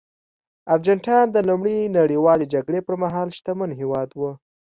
[0.73, 4.21] ارجنټاین د لومړۍ نړیوالې جګړې پرمهال شتمن هېواد و.